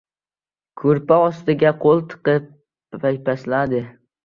[0.81, 2.49] Ko‘rpa ostiga qo‘l tiqib
[3.07, 3.87] paypasladi.